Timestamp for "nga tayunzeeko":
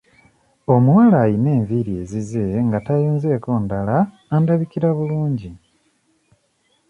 2.65-3.51